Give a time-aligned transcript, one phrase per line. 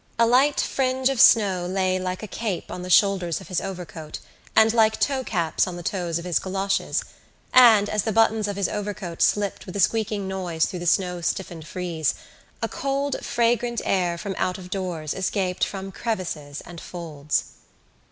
[0.17, 4.17] A light fringe of snow lay like a cape on the shoulders of his overcoat
[4.55, 7.03] and like toecaps on the toes of his goloshes;
[7.53, 11.21] and, as the buttons of his overcoat slipped with a squeaking noise through the snow
[11.21, 12.15] stiffened frieze,
[12.63, 17.51] a cold, fragrant air from out of doors escaped from crevices and folds.